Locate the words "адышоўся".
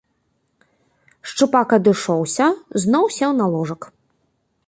1.77-2.47